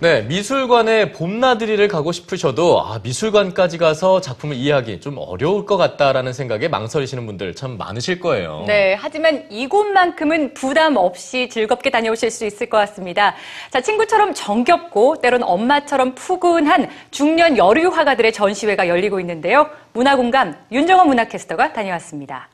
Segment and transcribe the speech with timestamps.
[0.00, 6.68] 네, 미술관에 봄나들이를 가고 싶으셔도 아, 미술관까지 가서 작품을 이해하기 좀 어려울 것 같다라는 생각에
[6.68, 8.62] 망설이시는 분들 참 많으실 거예요.
[8.68, 13.34] 네, 하지만 이곳만큼은 부담 없이 즐겁게 다녀오실 수 있을 것 같습니다.
[13.70, 19.68] 자, 친구처럼 정겹고 때론 엄마처럼 푸근한 중년 여류 화가들의 전시회가 열리고 있는데요.
[19.94, 22.48] 문화공감 윤정원 문화캐스터가 다녀왔습니다.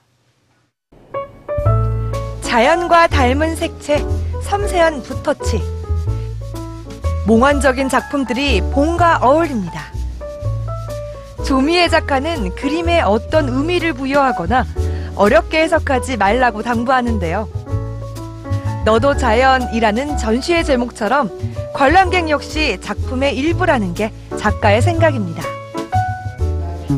[2.40, 3.98] 자연과 닮은 색채,
[4.44, 5.73] 섬세한 붓터치.
[7.26, 9.82] 몽환적인 작품들이 봄과 어울립니다.
[11.44, 14.64] 조미애 작가는 그림에 어떤 의미를 부여하거나
[15.16, 17.48] 어렵게 해석하지 말라고 당부하는데요.
[18.84, 21.30] 너도 자연이라는 전시의 제목처럼
[21.72, 25.42] 관람객 역시 작품의 일부라는 게 작가의 생각입니다.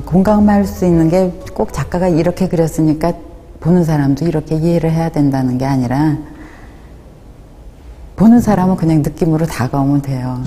[0.05, 3.15] 공감할 수 있는 게 꼭 작가가 이렇게 그렸으니까
[3.61, 6.19] 보는 사람도 이렇게 이해를 해야 된다는 게 아니라
[8.16, 10.43] 보는 사람은 그냥 느낌으로 다가오면 돼요.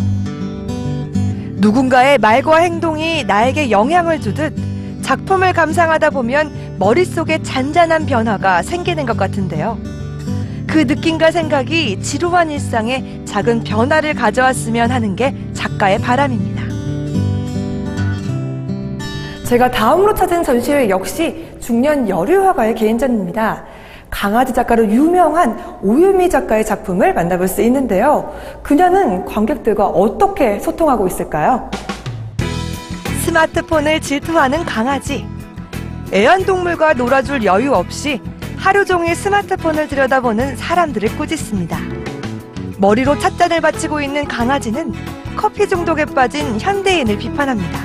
[1.58, 4.56] 누군가의 말과 행동이 나에게 영향을 주듯
[5.03, 9.78] 작품을 감상하다 보면 머릿속에 잔잔한 변화가 생기는 것 같은데요.
[10.67, 16.59] 그 느낌과 생각이 지루한 일상에 작은 변화를 가져왔으면 하는 게 작가의 바람입니다.
[19.45, 23.66] 제가 다음으로 찾은 전시회 역시 중년 여류 화가의 개인전입니다.
[24.20, 28.36] 강아지 작가로 유명한 오유미 작가의 작품을 만나볼 수 있는데요.
[28.62, 31.72] 그녀는 관객들과 어떻게 소통하고 있을까요?
[33.23, 35.25] 스마트폰을 질투하는 강아지.
[36.12, 38.22] 애완동물과 놀아줄 여유 없이
[38.58, 41.80] 하루 종일 스마트폰을 들여다보는 사람들을 꾸짖습니다.
[42.78, 44.94] 머리로 찻잔을 받치고 있는 강아지는
[45.38, 47.80] 커피 중독에 빠진 현대인을 비판합니다.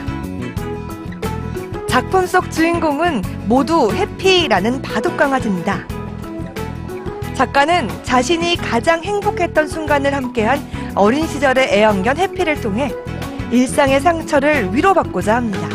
[1.87, 5.94] 작품 속 주인공은 모두 해피라는 바둑 강아지입니다.
[7.35, 10.61] 작가는 자신이 가장 행복했던 순간을 함께한
[10.95, 12.93] 어린 시절의 애완견 해피를 통해
[13.51, 15.69] 일상의 상처를 위로받고자 합니다.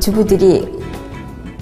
[0.00, 0.80] 주부들이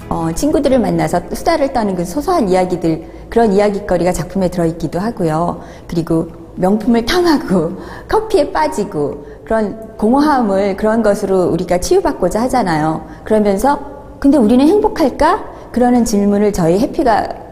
[0.09, 5.61] 어, 친구들을 만나서 수다를 떠는 그 소소한 이야기들 그런 이야기거리가 작품에 들어있기도 하고요.
[5.87, 13.07] 그리고 명품을 탐하고 커피에 빠지고 그런 공허함을 그런 것으로 우리가 치유받고자 하잖아요.
[13.23, 13.79] 그러면서
[14.19, 15.51] 근데 우리는 행복할까?
[15.71, 17.42] 그러는 질문을 저희 해피가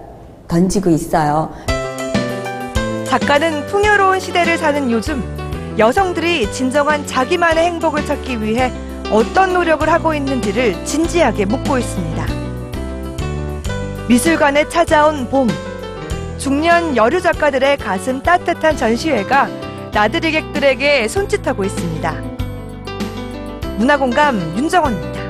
[0.51, 1.49] 던지고 있어요.
[3.05, 5.23] 작가는 풍요로운 시대를 사는 요즘
[5.77, 8.71] 여성들이 진정한 자기만의 행복을 찾기 위해
[9.09, 12.25] 어떤 노력을 하고 있는지를 진지하게 묻고 있습니다.
[14.09, 15.47] 미술관에 찾아온 봄.
[16.37, 19.47] 중년 여류 작가들의 가슴 따뜻한 전시회가
[19.93, 22.11] 나들이객들에게 손짓하고 있습니다.
[23.77, 25.20] 문화공감 윤정원입니다.